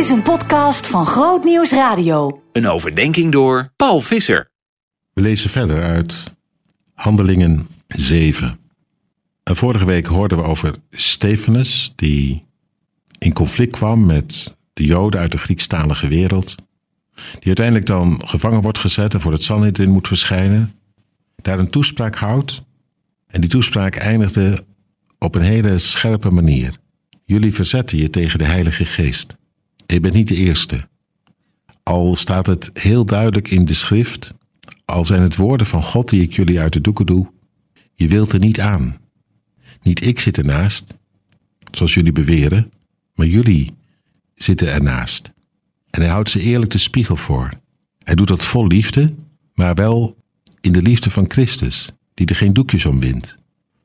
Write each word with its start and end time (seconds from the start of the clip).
is 0.00 0.10
een 0.10 0.22
podcast 0.22 0.86
van 0.86 1.06
Groot 1.06 1.44
Nieuws 1.44 1.72
Radio. 1.72 2.42
Een 2.52 2.66
overdenking 2.66 3.32
door 3.32 3.72
Paul 3.76 4.00
Visser. 4.00 4.50
We 5.12 5.20
lezen 5.20 5.50
verder 5.50 5.82
uit 5.82 6.32
Handelingen 6.94 7.68
7. 7.88 8.58
En 9.42 9.56
vorige 9.56 9.84
week 9.84 10.06
hoorden 10.06 10.38
we 10.38 10.44
over 10.44 10.74
Stephanus, 10.90 11.92
die 11.96 12.46
in 13.18 13.32
conflict 13.32 13.76
kwam 13.76 14.06
met 14.06 14.54
de 14.72 14.84
Joden 14.84 15.20
uit 15.20 15.32
de 15.32 15.38
Griekstalige 15.38 16.08
wereld. 16.08 16.54
Die 17.14 17.46
uiteindelijk 17.46 17.86
dan 17.86 18.22
gevangen 18.24 18.62
wordt 18.62 18.78
gezet 18.78 19.14
en 19.14 19.20
voor 19.20 19.32
het 19.32 19.42
Sanhedrin 19.42 19.90
moet 19.90 20.08
verschijnen. 20.08 20.72
Daar 21.36 21.58
een 21.58 21.70
toespraak 21.70 22.14
houdt. 22.14 22.62
En 23.26 23.40
die 23.40 23.50
toespraak 23.50 23.96
eindigde 23.96 24.64
op 25.18 25.34
een 25.34 25.42
hele 25.42 25.78
scherpe 25.78 26.30
manier. 26.30 26.74
Jullie 27.24 27.54
verzetten 27.54 27.98
je 27.98 28.10
tegen 28.10 28.38
de 28.38 28.44
Heilige 28.44 28.84
Geest. 28.84 29.38
Je 29.90 30.00
bent 30.00 30.14
niet 30.14 30.28
de 30.28 30.36
eerste. 30.36 30.88
Al 31.82 32.16
staat 32.16 32.46
het 32.46 32.70
heel 32.72 33.04
duidelijk 33.04 33.48
in 33.50 33.64
de 33.64 33.74
schrift, 33.74 34.34
al 34.84 35.04
zijn 35.04 35.22
het 35.22 35.36
woorden 35.36 35.66
van 35.66 35.82
God 35.82 36.08
die 36.08 36.22
ik 36.22 36.32
jullie 36.32 36.60
uit 36.60 36.72
de 36.72 36.80
doeken 36.80 37.06
doe, 37.06 37.30
je 37.94 38.08
wilt 38.08 38.32
er 38.32 38.38
niet 38.38 38.60
aan. 38.60 38.98
Niet 39.82 40.06
ik 40.06 40.18
zit 40.18 40.38
ernaast, 40.38 40.94
zoals 41.70 41.94
jullie 41.94 42.12
beweren, 42.12 42.70
maar 43.14 43.26
jullie 43.26 43.74
zitten 44.34 44.72
ernaast. 44.72 45.32
En 45.90 46.00
hij 46.00 46.10
houdt 46.10 46.30
ze 46.30 46.40
eerlijk 46.40 46.70
de 46.70 46.78
spiegel 46.78 47.16
voor. 47.16 47.50
Hij 48.02 48.14
doet 48.14 48.28
dat 48.28 48.44
vol 48.44 48.66
liefde, 48.66 49.14
maar 49.54 49.74
wel 49.74 50.16
in 50.60 50.72
de 50.72 50.82
liefde 50.82 51.10
van 51.10 51.30
Christus, 51.30 51.92
die 52.14 52.26
er 52.26 52.36
geen 52.36 52.52
doekjes 52.52 52.86
om 52.86 53.00
wint, 53.00 53.36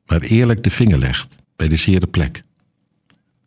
maar 0.06 0.20
eerlijk 0.20 0.62
de 0.62 0.70
vinger 0.70 0.98
legt 0.98 1.36
bij 1.56 1.68
de 1.68 1.76
zere 1.76 2.06
plek. 2.06 2.44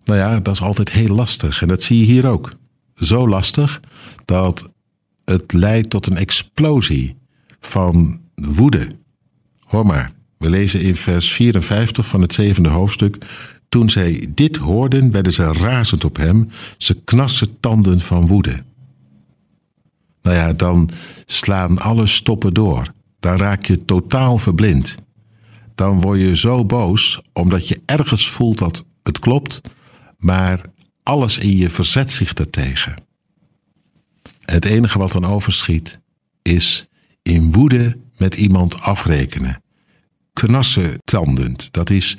Nou 0.10 0.22
ja, 0.22 0.40
dat 0.40 0.54
is 0.54 0.62
altijd 0.62 0.92
heel 0.92 1.16
lastig 1.16 1.62
en 1.62 1.68
dat 1.68 1.84
zie 1.84 2.00
je 2.00 2.06
hier 2.06 2.28
ook. 2.28 2.52
Zo 2.96 3.28
lastig 3.28 3.80
dat 4.26 4.70
het 5.26 5.54
leidt 5.54 5.90
tot 5.90 6.08
een 6.08 6.18
explosie 6.18 7.16
van 7.60 8.20
woede. 8.36 8.88
Hoor 9.60 9.86
maar, 9.86 10.12
we 10.38 10.50
lezen 10.50 10.82
in 10.82 10.96
vers 10.96 11.32
54 11.32 12.08
van 12.08 12.22
het 12.22 12.34
zevende 12.34 12.70
hoofdstuk. 12.70 13.18
Toen 13.70 13.90
zij 13.90 14.28
dit 14.30 14.58
hoorden, 14.58 15.12
werden 15.12 15.34
ze 15.34 15.54
razend 15.54 16.04
op 16.04 16.18
hem. 16.18 16.50
Ze 16.78 16.94
knassen 17.04 17.60
tanden 17.60 18.00
van 18.00 18.28
woede. 18.28 18.64
Nou 20.22 20.36
ja, 20.36 20.54
dan 20.54 20.90
slaan 21.26 21.80
alle 21.80 22.08
stoppen 22.08 22.54
door. 22.54 22.94
Dan 23.20 23.38
raak 23.38 23.66
je 23.66 23.86
totaal 23.86 24.38
verblind. 24.38 24.96
Dan 25.76 26.02
word 26.02 26.20
je 26.20 26.36
zo 26.36 26.66
boos 26.66 27.22
omdat 27.34 27.68
je 27.68 27.82
ergens 27.86 28.30
voelt 28.30 28.58
dat 28.58 28.84
het 29.04 29.20
klopt, 29.20 29.62
maar 30.20 30.62
alles 31.04 31.38
in 31.38 31.58
je 31.58 31.70
verzet 31.70 32.12
zich 32.12 32.34
daartegen. 32.34 32.96
En 34.46 34.54
het 34.54 34.66
enige 34.66 35.00
wat 35.00 35.12
dan 35.12 35.26
overschiet 35.26 36.00
is 36.42 36.88
in 37.22 37.52
woede 37.52 37.98
met 38.18 38.36
iemand 38.36 38.82
afrekenen. 38.82 39.64
Knassen 40.34 41.00
tandend, 41.04 41.68
dat 41.72 41.90
is 41.90 42.18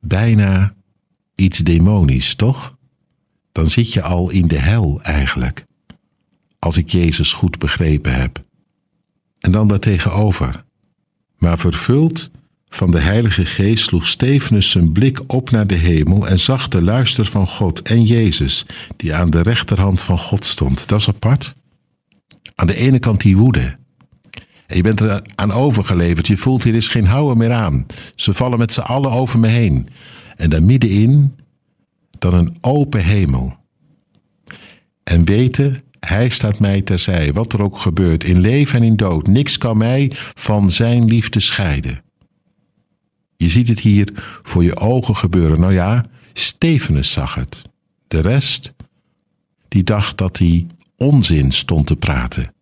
bijna 0.00 0.74
iets 1.34 1.58
demonisch, 1.58 2.34
toch? 2.34 2.76
Dan 3.52 3.66
zit 3.66 3.92
je 3.92 4.02
al 4.02 4.30
in 4.30 4.48
de 4.48 4.58
hel 4.58 5.02
eigenlijk. 5.02 5.64
Als 6.58 6.76
ik 6.76 6.90
Jezus 6.90 7.32
goed 7.32 7.58
begrepen 7.58 8.14
heb. 8.14 8.44
En 9.38 9.52
dan 9.52 9.68
daartegenover. 9.68 10.64
Maar 11.38 11.58
vervuld 11.58 12.30
van 12.74 12.90
de 12.90 13.00
Heilige 13.00 13.44
Geest 13.44 13.84
sloeg 13.84 14.06
Stefanus 14.06 14.70
zijn 14.70 14.92
blik 14.92 15.20
op 15.26 15.50
naar 15.50 15.66
de 15.66 15.74
hemel 15.74 16.28
en 16.28 16.38
zag 16.38 16.68
de 16.68 16.82
luister 16.82 17.24
van 17.24 17.46
God 17.46 17.82
en 17.82 18.04
Jezus, 18.04 18.66
die 18.96 19.14
aan 19.14 19.30
de 19.30 19.42
rechterhand 19.42 20.00
van 20.00 20.18
God 20.18 20.44
stond. 20.44 20.88
Dat 20.88 21.00
is 21.00 21.08
apart. 21.08 21.54
Aan 22.54 22.66
de 22.66 22.76
ene 22.76 22.98
kant 22.98 23.20
die 23.20 23.36
woede. 23.36 23.76
Je 24.66 24.82
bent 24.82 25.00
er 25.00 25.22
aan 25.34 25.52
overgeleverd. 25.52 26.26
Je 26.26 26.36
voelt 26.36 26.62
hier 26.62 26.74
is 26.74 26.88
geen 26.88 27.06
houden 27.06 27.38
meer 27.38 27.52
aan. 27.52 27.86
Ze 28.14 28.32
vallen 28.32 28.58
met 28.58 28.72
z'n 28.72 28.80
allen 28.80 29.10
over 29.10 29.38
me 29.38 29.48
heen. 29.48 29.88
En 30.36 30.50
daar 30.50 30.62
middenin 30.62 31.36
dan 32.18 32.34
een 32.34 32.56
open 32.60 33.04
hemel. 33.04 33.56
En 35.04 35.24
weten, 35.24 35.82
hij 36.00 36.28
staat 36.28 36.58
mij 36.58 36.82
terzij, 36.82 37.32
wat 37.32 37.52
er 37.52 37.62
ook 37.62 37.78
gebeurt, 37.78 38.24
in 38.24 38.40
leven 38.40 38.78
en 38.78 38.84
in 38.84 38.96
dood. 38.96 39.26
Niks 39.26 39.58
kan 39.58 39.76
mij 39.76 40.10
van 40.34 40.70
zijn 40.70 41.04
liefde 41.04 41.40
scheiden. 41.40 42.02
Je 43.42 43.48
ziet 43.48 43.68
het 43.68 43.80
hier 43.80 44.08
voor 44.42 44.64
je 44.64 44.76
ogen 44.76 45.16
gebeuren. 45.16 45.60
Nou 45.60 45.72
ja, 45.72 46.04
Stefanus 46.32 47.12
zag 47.12 47.34
het. 47.34 47.62
De 48.08 48.20
rest, 48.20 48.72
die 49.68 49.82
dacht 49.82 50.18
dat 50.18 50.38
hij 50.38 50.66
onzin 50.96 51.52
stond 51.52 51.86
te 51.86 51.96
praten. 51.96 52.54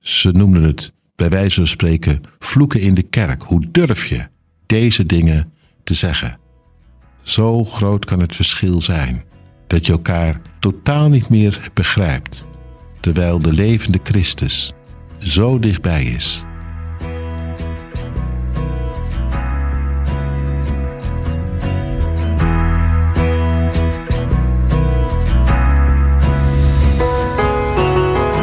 Ze 0.00 0.30
noemden 0.30 0.62
het 0.62 0.92
bij 1.14 1.28
wijze 1.28 1.54
van 1.54 1.66
spreken 1.66 2.20
vloeken 2.38 2.80
in 2.80 2.94
de 2.94 3.02
kerk. 3.02 3.42
Hoe 3.42 3.64
durf 3.70 4.06
je 4.06 4.28
deze 4.66 5.06
dingen 5.06 5.52
te 5.84 5.94
zeggen? 5.94 6.38
Zo 7.22 7.64
groot 7.64 8.04
kan 8.04 8.20
het 8.20 8.36
verschil 8.36 8.80
zijn 8.80 9.24
dat 9.66 9.86
je 9.86 9.92
elkaar 9.92 10.40
totaal 10.60 11.08
niet 11.08 11.28
meer 11.28 11.70
begrijpt, 11.74 12.46
terwijl 13.00 13.38
de 13.38 13.52
levende 13.52 14.00
Christus 14.02 14.72
zo 15.18 15.58
dichtbij 15.58 16.04
is. 16.04 16.45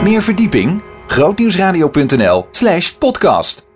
Meer 0.03 0.21
verdieping? 0.21 0.81
grootnieuwsradio.nl 1.07 2.47
slash 2.51 2.93
podcast 2.97 3.67